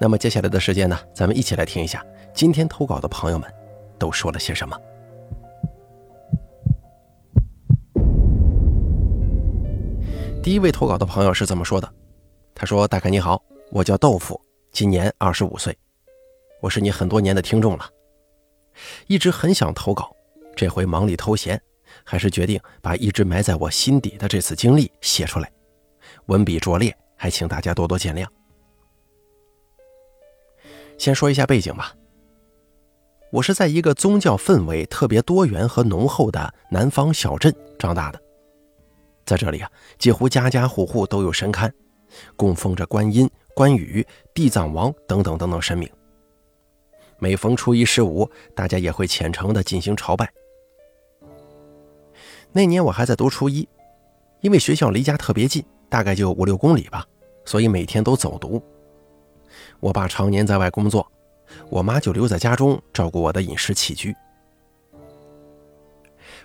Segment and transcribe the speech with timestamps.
[0.00, 3.52] 那么接下来的时间呢，咱们一起来听一下今天投稿的朋友们
[3.98, 4.78] 都说了些什么。
[10.40, 11.92] 第一位投稿的朋友是这么说的
[12.54, 14.40] ：“他说，大概你好，我叫豆腐，
[14.70, 15.76] 今年二十五岁，
[16.62, 17.84] 我是你很多年的听众了，
[19.08, 20.14] 一直很想投稿，
[20.54, 21.60] 这回忙里偷闲，
[22.04, 25.50] 还是决定把一直埋在我心底的这次经历写出来，
[26.26, 28.24] 文笔拙劣，还请大家多多见谅。”
[30.98, 31.94] 先说一下背景吧。
[33.30, 38.20] 我是在一个宗教氛围特别多元和浓厚的南方小镇长大的，
[39.24, 41.70] 在这里啊，几乎家家户户都有神龛，
[42.36, 45.88] 供奉着观音、关羽、地藏王等等等等神明。
[47.18, 50.30] 每逢初一、十五，大家也会虔诚地进行朝拜。
[52.50, 53.68] 那年我还在读初一，
[54.40, 57.04] 因为学校离家特别近，大概就五六公里吧，
[57.44, 58.62] 所以每天都走读。
[59.80, 61.06] 我爸常年在外工作，
[61.68, 64.14] 我妈就留在家中照顾我的饮食起居。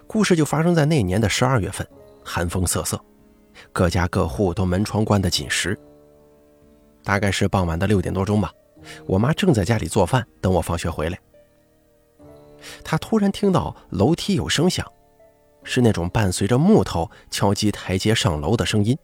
[0.06, 1.88] 故事就发生在那年的十二月份，
[2.24, 3.00] 寒风瑟瑟，
[3.72, 5.78] 各家各户都门窗关得紧实。
[7.04, 8.52] 大概是傍晚的六点多钟吧，
[9.06, 11.20] 我妈正在家里做饭，等我放学回来。
[12.84, 14.86] 她突然听到楼梯有声响，
[15.64, 18.98] 是那种伴随着木头敲击台阶上楼的声音。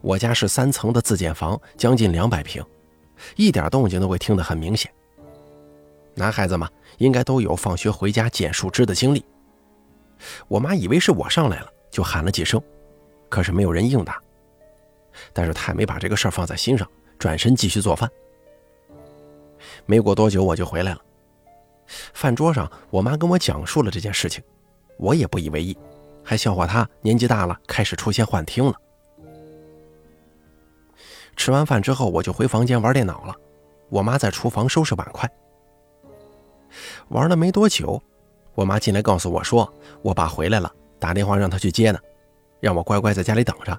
[0.00, 2.64] 我家是三层的自建房，将近两百平，
[3.36, 4.90] 一点动静都会听得很明显。
[6.14, 9.24] 男孩子嘛，应该都有放学回家捡树枝的经历。
[10.48, 12.60] 我妈以为是我上来了，就喊了几声，
[13.28, 14.20] 可是没有人应答。
[15.32, 16.86] 但是她也没把这个事儿放在心上，
[17.18, 18.10] 转身继续做饭。
[19.86, 21.00] 没过多久，我就回来了。
[22.12, 24.42] 饭桌上，我妈跟我讲述了这件事情，
[24.98, 25.76] 我也不以为意，
[26.22, 28.74] 还笑话她年纪大了，开始出现幻听了。
[31.40, 33.34] 吃完饭之后，我就回房间玩电脑了。
[33.88, 35.26] 我妈在厨房收拾碗筷。
[37.08, 38.00] 玩了没多久，
[38.54, 41.98] 我妈进来告诉我说，我爸回来了，打电话让他去接呢，
[42.60, 43.74] 让我乖乖在家里等着。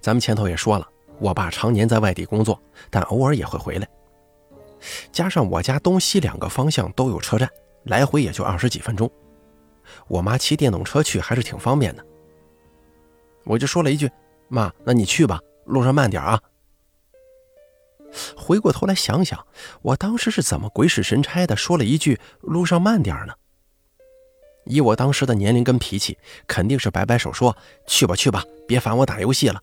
[0.00, 0.88] 咱们前头也说了，
[1.18, 3.86] 我爸常年在外地工作，但偶尔也会回来。
[5.12, 7.46] 加上我家东西两个方向都有车站，
[7.82, 9.10] 来回也就二十几分钟。
[10.08, 12.02] 我妈骑电动车去还是挺方便的。
[13.44, 14.10] 我就说了一句
[14.48, 16.40] ：“妈，那你去吧。”路上慢点啊！
[18.36, 19.46] 回过头来想想，
[19.82, 23.34] 我当时是怎么鬼使神差的说了一句“路上慢点”呢？
[24.64, 26.16] 以我当时的年龄跟脾气，
[26.46, 27.56] 肯定是摆摆手说
[27.86, 29.62] ：“去吧去吧，别烦我打游戏了。”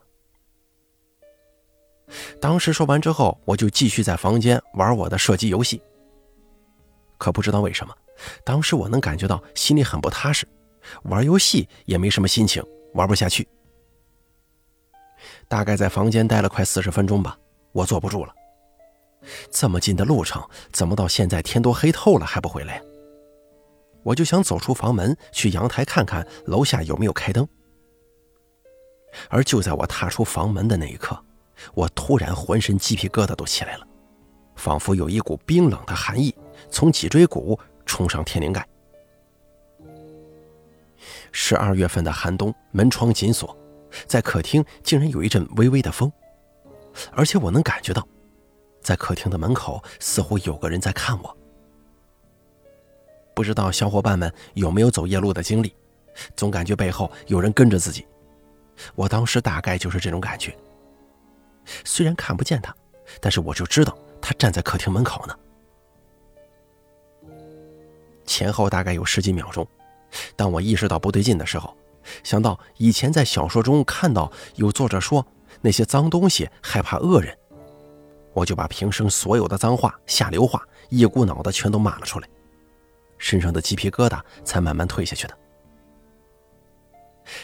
[2.40, 5.82] 当时说完之后，我就继续在房间玩我的射击游戏。
[7.18, 7.96] 可不知道为什么，
[8.46, 10.48] 当时我能感觉到心里很不踏实，
[11.04, 13.48] 玩游戏也没什么心情，玩不下去。
[15.48, 17.38] 大概在房间待了快四十分钟吧，
[17.72, 18.34] 我坐不住了。
[19.50, 22.82] 这么近的路程，怎么到现在天都黑透了还不回来？
[24.04, 27.48] 我就想走出房门去阳台看看楼下有没有开灯。
[29.30, 31.18] 而就在我踏出房门的那一刻，
[31.74, 33.88] 我突然浑身鸡皮疙瘩都起来了，
[34.56, 36.36] 仿佛有一股冰冷的寒意
[36.70, 38.68] 从脊椎骨冲上天灵盖。
[41.32, 43.58] 十二月份的寒冬，门窗紧锁。
[44.08, 46.12] 在客厅竟然有一阵微微的风，
[47.12, 48.08] 而且我能感觉到，
[48.82, 51.38] 在客厅的门口似乎有个人在看我。
[53.36, 55.76] 不知道小伙伴们有没有走夜路的经历，
[56.36, 58.06] 总感觉背后有人跟着自己。
[58.96, 60.56] 我当时大概就是这种感觉。
[61.84, 62.76] 虽然看不见他，
[63.22, 65.36] 但是我就知道他站在客厅门口呢。
[68.26, 69.68] 前后大概有十几秒钟，
[70.36, 71.76] 当我意识到不对劲的时候。
[72.24, 75.26] 想到以前在小说中看到有作者说
[75.62, 77.38] 那些脏东西害怕恶人，
[78.34, 82.28] 我就把平生所有的脏话、下流话一股脑的全都骂了出来，
[83.18, 85.38] 身上的鸡皮疙瘩才慢慢退下去的。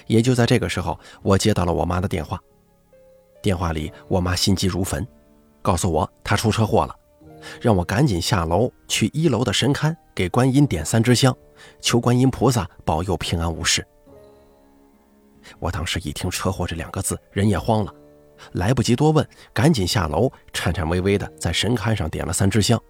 [0.08, 2.40] 也就在这个时候，我接到了我妈的电话，
[3.42, 5.08] 电话里我妈心急如焚，
[5.62, 6.96] 告诉我她出车祸了，
[7.62, 11.34] 让我赶紧下楼去一楼的神龛给观音点三支香，
[11.80, 13.88] 求观音菩萨保佑平安无事。
[15.58, 17.94] 我当时一听“车祸”这两个字，人也慌了，
[18.52, 22.82] 来不及多问，赶紧下楼，颤颤巍巍的在神龛上点了三支香，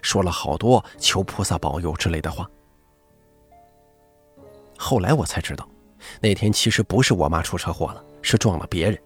[0.00, 2.48] 说了好多求菩萨保佑之类的话。
[4.78, 5.68] 后来我才知道，
[6.20, 8.98] 那天其实不是我妈出车祸了，是撞了别人。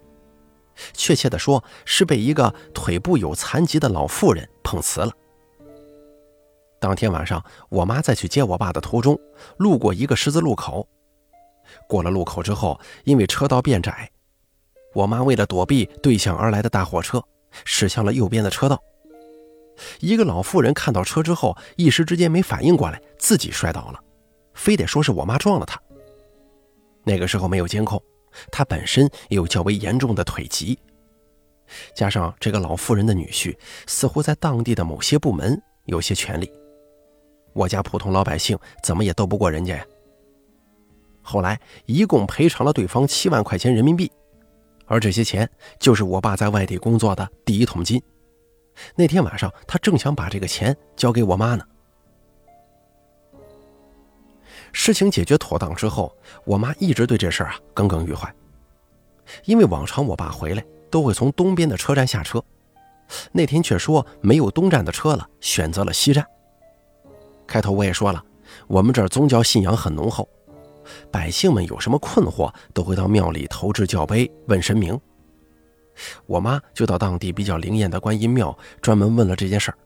[0.94, 5.12] 确切的说，是被一个腿部有残疾的老妇人碰瓷了。
[6.80, 9.18] 当天晚上，我妈在去接我爸的途中，
[9.58, 10.88] 路过一个十字路口。
[11.88, 14.10] 过了路口之后，因为车道变窄，
[14.94, 17.22] 我妈为了躲避对向而来的大货车，
[17.64, 18.82] 驶向了右边的车道。
[20.00, 24.00] 一个老妇人看到车之后，一时之间没反应过来，自己摔倒了，
[24.54, 25.80] 非得说是我妈撞了她。
[27.04, 28.00] 那个时候没有监控，
[28.50, 30.78] 她本身也有较为严重的腿疾，
[31.94, 36.52] 加上这个老妇人的女婿似乎在当地的某些部门有些权力。
[37.54, 39.84] 我家普通老百姓怎么也斗不过人家呀。
[41.22, 44.10] 后来一共赔偿了对方七万块钱人民币，
[44.86, 45.48] 而这些钱
[45.78, 48.02] 就是我爸在外地工作的第一桶金。
[48.94, 51.64] 那天晚上，他正想把这个钱交给我妈呢。
[54.72, 56.14] 事情解决妥当之后，
[56.44, 58.34] 我妈一直对这事儿啊耿耿于怀，
[59.44, 62.42] 因为往常我爸回来都会从东边的车站下车，
[63.30, 66.26] 那天却说没有东站的车了，选择了西站。
[67.46, 68.24] 开头我也说了，
[68.66, 70.26] 我们这儿宗教信仰很浓厚，
[71.10, 74.98] 百姓们有什么困惑，都会到庙里投掷教碑问神明。
[76.26, 79.78] 我妈就到当地比较灵验的观音庙，专门问了这件事儿，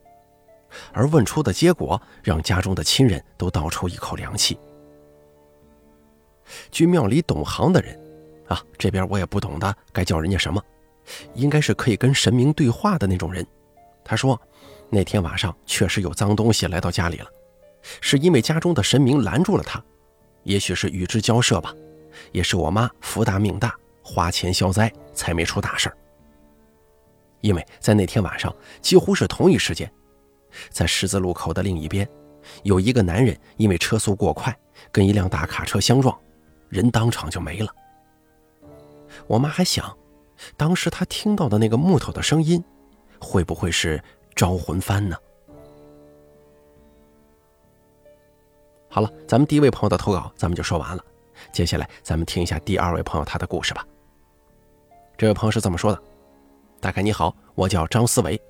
[0.93, 4.57] 而问出的结果让家中的亲人都倒抽一口凉气。
[6.71, 7.99] 据庙里懂行的人，
[8.47, 10.61] 啊，这边我也不懂得该叫人家什么，
[11.33, 13.45] 应该是可以跟神明对话的那种人。
[14.05, 14.39] 他说，
[14.89, 17.27] 那天晚上确实有脏东西来到家里了。
[17.99, 19.83] 是因为家中的神明拦住了他，
[20.47, 21.75] 也许是与之交涉吧，
[22.31, 25.91] 也是我妈福大命大，花钱消灾才没出大事。
[27.41, 29.91] 因为在那天晚上，几乎是同一时间，
[30.69, 32.07] 在十字路口的另一边，
[32.63, 34.57] 有一个男人因为车速过快，
[34.89, 36.17] 跟一辆大卡车相撞，
[36.69, 37.67] 人当场就没了。
[39.27, 39.95] 我妈还想，
[40.55, 42.63] 当时她听到的那个木头的声音，
[43.19, 44.01] 会不会是
[44.33, 45.17] 招魂幡呢？
[48.97, 51.05] 好了，咱们第一位朋友的投稿咱们就说完了。
[51.51, 53.85] 接下来咱们听一下第二位朋友他的故事吧。
[55.15, 56.01] 这位朋友是这么说的
[56.81, 58.41] ：“大概你好，我叫张思维，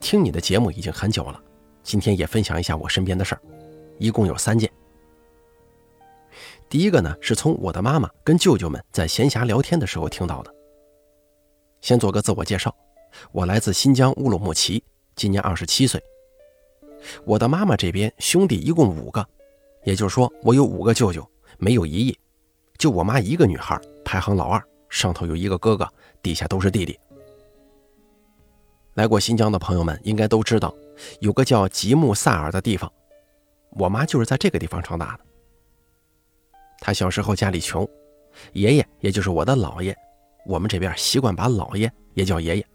[0.00, 1.40] 听你的节目已经很久了，
[1.84, 3.40] 今天也分享一下我身边的事儿，
[3.98, 4.68] 一共有三件。
[6.68, 10.52] 第一个呢，是从我的妈妈跟舅舅们在闲暇聊天的时候听到的。
[11.82, 12.74] 先做个自我介绍，
[13.30, 14.82] 我来自新疆乌鲁木齐，
[15.14, 16.02] 今年二十七岁。
[17.24, 19.24] 我的妈妈这边兄弟一共五个。”
[19.88, 21.26] 也就是说，我有五个舅舅，
[21.56, 22.18] 没有姨姨，
[22.76, 25.90] 就我妈一个女孩，排行老二，上头有一个哥哥，
[26.22, 27.00] 底下都是弟弟。
[28.92, 30.74] 来过新疆的朋友们应该都知道，
[31.20, 32.92] 有个叫吉木萨尔的地方，
[33.70, 35.24] 我妈就是在这个地方长大的。
[36.80, 37.88] 她小时候家里穷，
[38.52, 39.96] 爷爷也就是我的姥爷，
[40.44, 42.66] 我们这边习惯把姥爷也叫爷爷。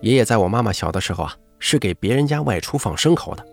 [0.00, 3.44] 爷爷在我妈妈小的时候啊，是给别人家外出放牲口的。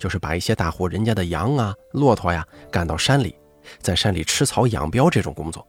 [0.00, 3.36] 就是把一些大户人家的羊啊、骆驼呀赶到山里，
[3.80, 5.64] 在山里吃草养膘这种工作。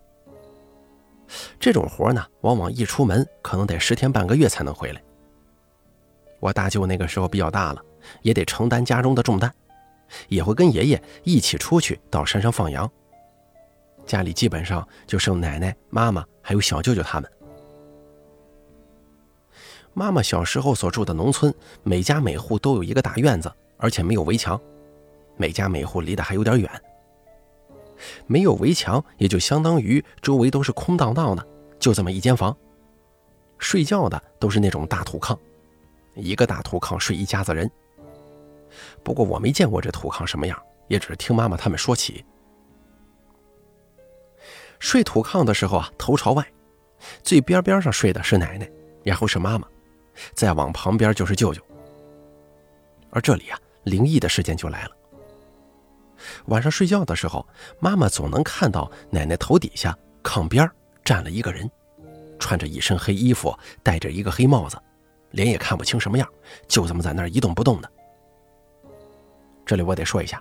[1.59, 5.03] 这种活呢，往往一出门可能得十天半个月才能回来。
[6.39, 7.81] 我大舅那个时候比较大了，
[8.21, 9.53] 也得承担家中的重担，
[10.29, 12.89] 也会跟爷爷一起出去到山上放羊。
[14.05, 17.29] 家里基本上就剩奶奶、妈妈还有小舅舅他们。
[19.93, 21.53] 妈妈小时候所住的农村，
[21.83, 23.51] 每家每户都有一个大院子。
[23.81, 24.59] 而且没有围墙，
[25.35, 26.69] 每家每户离得还有点远。
[28.27, 31.45] 没有围墙，也就相当于周围都是空荡荡的，
[31.79, 32.55] 就这么一间房。
[33.57, 35.37] 睡觉的都是那种大土炕，
[36.15, 37.69] 一个大土炕睡一家子人。
[39.03, 42.23] 不过我没见过这土炕什么样，也只是听妈妈他们说起。
[44.79, 46.45] 睡土炕的时候啊，头朝外，
[47.21, 48.69] 最边边上睡的是奶奶，
[49.03, 49.67] 然后是妈妈，
[50.33, 51.61] 再往旁边就是舅舅。
[53.11, 53.59] 而这里啊。
[53.83, 54.91] 灵异的事件就来了。
[56.45, 57.47] 晚上睡觉的时候，
[57.79, 60.69] 妈妈总能看到奶奶头底下炕边
[61.03, 61.69] 站了一个人，
[62.37, 64.77] 穿着一身黑衣服，戴着一个黑帽子，
[65.31, 66.27] 脸也看不清什么样，
[66.67, 67.91] 就这么在那儿一动不动的。
[69.65, 70.39] 这里我得说一下，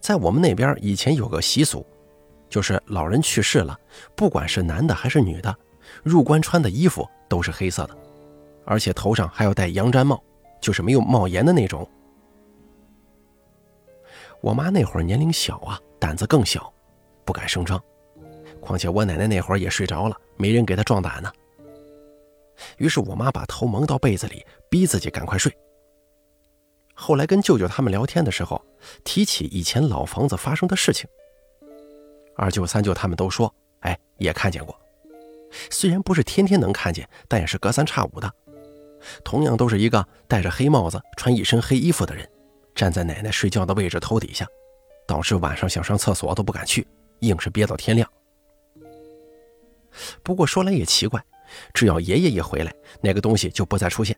[0.00, 1.86] 在我们那边以前有个习俗，
[2.48, 3.78] 就是老人去世了，
[4.14, 5.54] 不管是男的还是女的，
[6.02, 7.94] 入棺穿的衣服都是黑色的，
[8.64, 10.22] 而且头上还要戴羊毡帽，
[10.58, 11.86] 就是没有帽檐的那种。
[14.40, 16.72] 我妈那会儿年龄小啊，胆子更小，
[17.24, 17.82] 不敢声张，
[18.60, 21.32] 况且我奶奶那会儿也睡着了，没人给她壮胆呢。
[22.78, 25.52] 于是我妈把头蒙到被子里，逼自己赶快睡。
[26.94, 28.64] 后来跟舅舅他们聊天的时候，
[29.04, 31.06] 提起以前老房子发生的事情，
[32.36, 34.74] 二舅三舅他们都说：“哎，也看见过。
[35.70, 38.32] 虽然不是天天能看见，但也是隔三差五的。
[39.22, 42.28] 同样都是一个戴着黑帽子、穿一身黑衣服的人，
[42.76, 44.46] 站在奶奶睡觉的位置头底下，
[45.08, 46.86] 导致晚上想上厕所都不敢去，
[47.20, 48.08] 硬是憋到天亮。
[50.22, 51.20] 不过说来也奇怪。”
[51.72, 54.16] 只要爷爷一回来，那个东西就不再出现。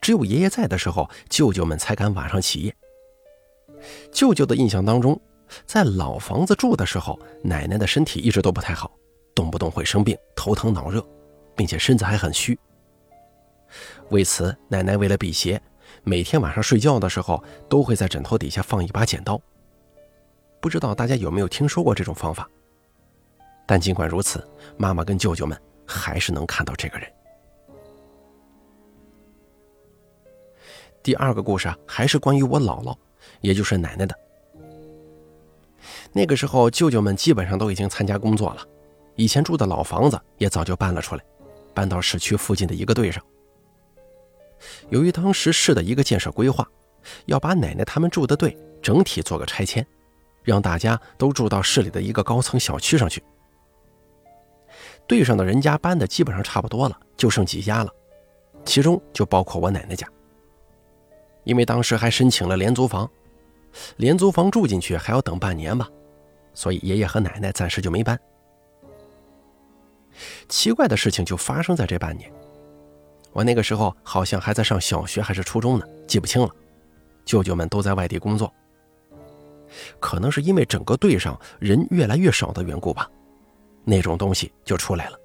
[0.00, 2.76] 只有爷爷在的时候，舅舅们才敢晚上起夜。
[4.10, 5.18] 舅舅的印象当中，
[5.66, 8.90] 在老房子住的时候，奶奶的身体一直都不太好，
[9.36, 11.00] 动不动会生病，头疼脑热，
[11.54, 12.58] 并且身子还很虚。
[14.08, 15.62] 为此，奶奶为了辟邪，
[16.02, 19.40] 每天晚上睡觉的时候都会在枕头底下放一把剪刀。
[20.60, 22.48] 不知道大家有没有听说过这种方法？
[23.66, 25.60] 但尽管如此，妈妈跟舅舅们。
[25.92, 27.12] 还是能看到这个人。
[31.02, 32.96] 第二个故事啊，还是关于我姥姥，
[33.40, 34.16] 也就是奶奶的。
[36.12, 38.64] 那个时候，舅舅们基本上都已经参加工作了，
[39.16, 41.24] 以前住的老房子也早就搬了出来，
[41.74, 43.20] 搬到市区附近的一个队上。
[44.88, 46.66] 由于当时市的一个建设规划，
[47.26, 49.86] 要把奶奶他们住的队整体做个拆迁，
[50.42, 53.22] 让大家都住到市里的一个高层小区上去。
[55.06, 57.92] 队上的人家搬的基本上差不多了，就剩几家了，
[58.64, 60.06] 其中就包括我奶奶家。
[61.44, 63.10] 因为当时还申请了廉租房，
[63.96, 65.88] 廉租房住进去还要等半年吧，
[66.54, 68.18] 所以爷爷和奶奶暂时就没搬。
[70.48, 72.30] 奇怪的事情就发生在这半年，
[73.32, 76.50] 我那个时候好像还在上小学还是初中呢，记不清了。
[77.24, 78.52] 舅舅们都在外地工作，
[80.00, 83.08] 可能是因为整个队上人越来越少的缘故吧。
[83.84, 85.18] 那种东西就出来了。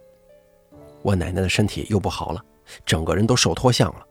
[1.01, 2.43] 我奶奶的身体又不好了，
[2.85, 4.05] 整个人都瘦脱相了。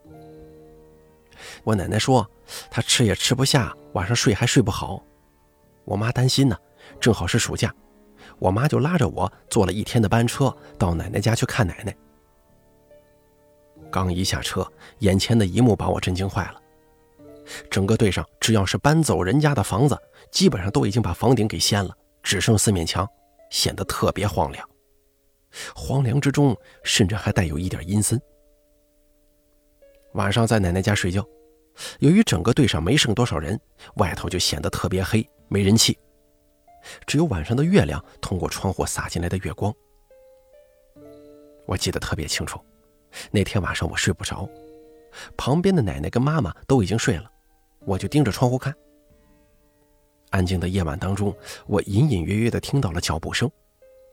[1.63, 2.29] 我奶奶说，
[2.69, 5.01] 她吃也吃不下，晚上睡还睡不好。
[5.85, 6.57] 我妈担心呢，
[6.99, 7.73] 正好是暑假，
[8.39, 11.95] 我妈就拉着我坐了一天的班车到奶奶家去看奶奶。
[13.95, 16.61] 刚一下车，眼前的一幕把我震惊坏了。
[17.71, 19.97] 整个队上只要是搬走人家的房子，
[20.33, 23.07] 基本上都已经把房顶给掀了，只剩四面墙。
[23.51, 24.69] 显得特别荒凉，
[25.73, 28.21] 荒凉之中甚至还带有一点阴森。
[30.15, 31.25] 晚上在奶奶家睡觉，
[31.99, 33.57] 由于整个队上没剩多少人，
[33.95, 35.97] 外头就显得特别黑，没人气，
[37.07, 39.73] 只有晚上的月亮通过窗户洒进来的月光。
[41.65, 42.59] 我记得特别清楚，
[43.31, 44.49] 那天晚上我睡不着，
[45.37, 47.31] 旁边的奶奶跟妈妈都已经睡了，
[47.79, 48.75] 我就盯着窗户看。
[50.31, 51.35] 安静的夜晚当中，
[51.67, 53.49] 我隐隐约约的听到了脚步声，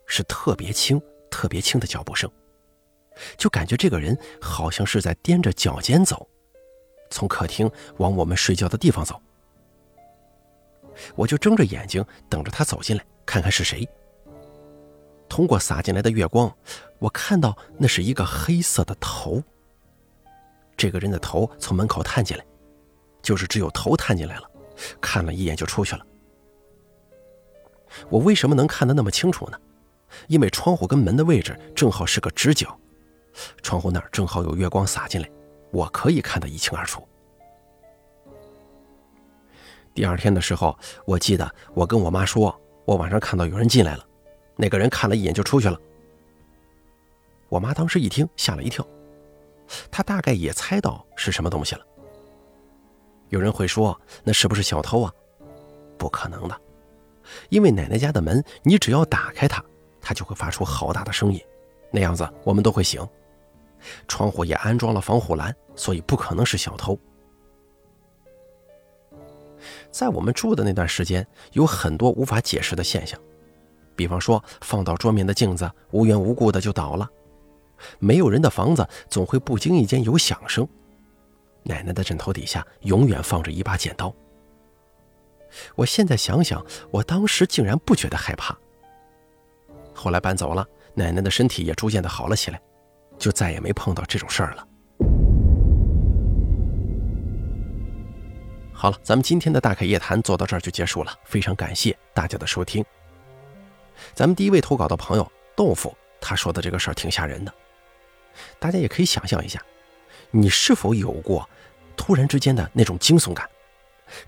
[0.06, 2.30] 是特别轻、特别轻的脚步声，
[3.36, 6.28] 就感觉这个人好像是在踮着脚尖走，
[7.10, 9.20] 从客厅往我们睡觉的地方走。
[11.16, 13.88] 我就睁着眼睛等着他走进来，看看是谁。
[15.32, 16.54] 通过洒进来的月光，
[16.98, 19.42] 我看到那是一个黑色的头。
[20.76, 22.44] 这个人的头从门口探进来，
[23.22, 24.50] 就是只有头探进来了，
[25.00, 26.04] 看了一眼就出去了。
[28.10, 29.58] 我为什么能看得那么清楚呢？
[30.28, 32.78] 因为窗户跟门的位置正好是个直角，
[33.62, 35.30] 窗户那儿正好有月光洒进来，
[35.70, 37.08] 我可以看得一清二楚。
[39.94, 44.06] 第二天的时候，我记得我跟我妈说，我晚上看到有人进来了，
[44.62, 45.76] 那个人看了一眼就出去了。
[47.48, 48.86] 我妈当时一听吓了一跳，
[49.90, 51.84] 她大概也猜到是什么东西了。
[53.30, 55.12] 有人会说，那是不是小偷啊？
[55.98, 56.56] 不可能的。
[57.48, 59.64] 因为奶奶家的门，你只要打开它，
[60.00, 61.40] 它就会发出好大的声音，
[61.90, 63.04] 那样子我们都会醒。
[64.06, 66.96] 窗户也安装了防护栏，所以不可能是小偷。
[69.90, 73.20] 在我们住的那段时间，有很多无法解释的现象，
[74.02, 77.08] 比方说放到桌面的镜子无缘无故的就倒了，
[78.00, 80.66] 没有人的房子总会不经意间有响声，
[81.62, 84.12] 奶奶的枕头底下永远放着一把剪刀。
[85.76, 88.58] 我现在想想，我当时竟然不觉得害怕。
[89.94, 92.60] 后来搬走了，奶奶的身体也逐渐的好了起来，
[93.16, 94.66] 就再也没碰到这种事儿了。
[98.72, 102.84] 好了，咱们今天的大凯夜谈做到这儿就结束了，非常感谢大家的收听。
[104.14, 107.52] 咱们第一位投稿的朋友豆腐，他说的这个事儿挺吓人的，
[108.58, 109.62] 大家也可以想象一下，
[110.30, 111.48] 你是否有过
[111.96, 113.48] 突然之间的那种惊悚感？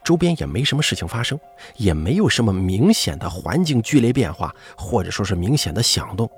[0.03, 1.39] 周边也没什么事情发生，
[1.77, 6.31] 也没有什么明显的环境剧烈变化，或者说是明显的响动，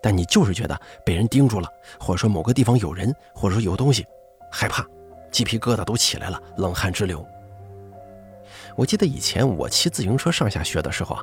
[0.00, 4.06] 但你就是觉得被人盯住了，或者说某个地方有人，或者说有东西，
[4.52, 4.86] 害怕，
[5.32, 7.26] 鸡皮疙瘩都起来了，冷汗直流。
[8.76, 11.22] 我记得以前我骑自行车上下学的时候啊，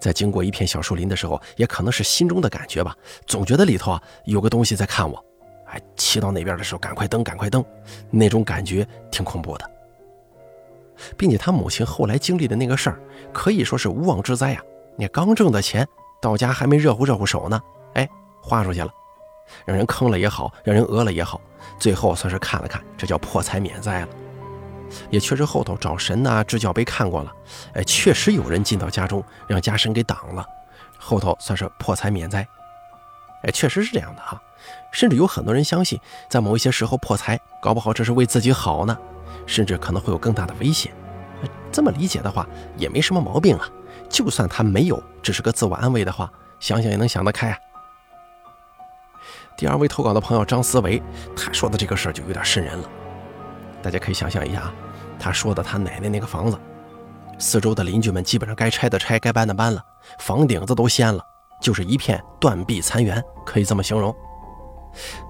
[0.00, 2.94] 在经过一片小树林的时候，也可能是心中的感觉吧，
[3.26, 5.24] 总觉得里头啊有个东西在看我。
[5.66, 7.64] 哎，骑到那边的时候，赶快蹬，赶快蹬，
[8.10, 9.70] 那种感觉挺恐怖的。
[11.16, 13.00] 并且他母亲后来经历的那个事儿，
[13.32, 14.62] 可以说是无妄之灾呀。
[14.96, 15.86] 你刚挣的钱，
[16.20, 17.58] 到家还没热乎热乎手呢，
[17.94, 18.06] 哎，
[18.42, 18.90] 花出去了，
[19.64, 21.40] 让人坑了也好，让人讹了也好，
[21.78, 24.08] 最后算是看了看，这叫破财免灾了。
[25.10, 27.32] 也确实后头找神呐支教被看过了，
[27.74, 30.44] 哎，确实有人进到家中，让家神给挡了，
[30.98, 32.46] 后头算是破财免灾。
[33.42, 34.40] 哎，确实是这样的哈。
[34.92, 38.96] 甚至有很多人相信，在某一些时候破财，搞不好这是为自己好呢，
[39.46, 40.92] 甚至可能会有更大的危险。
[41.72, 43.66] 这么理解的话，也没什么毛病啊。
[44.10, 47.56] 就算他没有，只是个自我安慰的话，想想也能想得开啊。
[49.56, 51.02] 第二位投稿的朋友张思维，
[51.36, 52.90] 他说的这个事儿就有点瘆人了。
[53.82, 54.74] 大家可以想象一下啊，
[55.18, 56.58] 他说的他奶奶那个房子，
[57.38, 59.82] 四周的邻居们基本上该拆的拆，该搬的搬了，
[60.18, 61.24] 房顶子都掀了，
[61.60, 64.14] 就是一片断壁残垣，可以这么形容。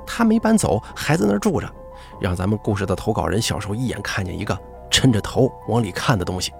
[0.06, 1.70] 他没搬走，还在那儿住着，
[2.20, 4.58] 让咱们故事的投稿人小时候一眼看见一个
[4.90, 6.52] 抻着头往里看的东西，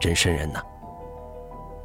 [0.00, 0.60] 真瘆人呐！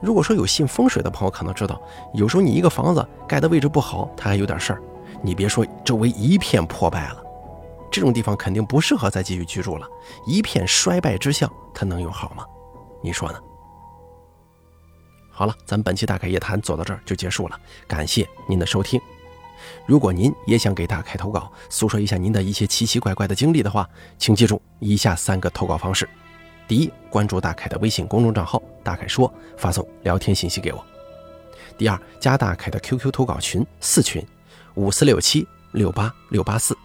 [0.02, 1.82] 如果说有信风水的朋友可能知道，
[2.14, 4.82] 有时候你一个房子盖的位置不好，它还有点事儿。
[5.22, 7.23] 你别说周围一片破败了，
[7.94, 9.88] 这种地方肯定不适合再继续居住了。
[10.26, 12.44] 一片衰败之象，它能有好吗？
[13.04, 13.40] 你说呢？
[15.30, 19.00] 好了，咱本期大凯夜谈做到这儿就结束了，感谢您的收听。
[19.86, 26.10] 如果您也想给大凯投稿，诉说一下您的一些奇奇怪怪的经历的话，请记住以下三个投稿方式：
[26.68, 30.84] 第一，关注大凯的微信公众账号“大凯说”，发送聊天信息给我；
[31.78, 34.26] 第二，加大凯的 QQ 投稿群四群
[34.74, 36.76] 五四六七六八六八四，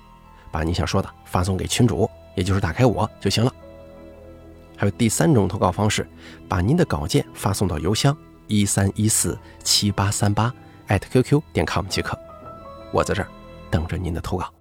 [0.51, 3.53] 把你想说的发送给群主，也就是打开我就行了。
[4.77, 6.07] 还有第三种投稿方式，
[6.49, 10.53] 把您的稿件发送到邮箱一三一四七八三八
[10.87, 12.19] 艾特 QQ 点 com 即可。
[12.93, 13.29] 我在这儿
[13.71, 14.53] 等着您的投稿。